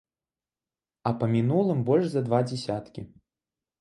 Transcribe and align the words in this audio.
А 1.11 1.11
па 1.21 1.29
мінулым 1.35 1.85
больш 1.91 2.05
за 2.15 2.21
два 2.31 2.39
дзясяткі. 2.51 3.01